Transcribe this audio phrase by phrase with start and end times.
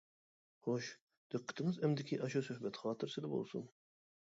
[0.67, 0.87] خوش،
[1.35, 3.71] دىققىتىڭىز ئەمدىكى ئاشۇ سۆھبەت خاتىرىسىدە بولسۇن.